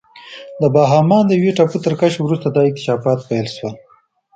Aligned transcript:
د 0.59 0.61
باهاما 0.75 1.19
د 1.25 1.31
یوې 1.39 1.51
ټاپو 1.57 1.77
تر 1.85 1.93
کشف 2.01 2.19
وروسته 2.23 2.47
دا 2.49 2.61
اکتشافات 2.65 3.19
پیل 3.29 3.47
شول. 3.55 3.75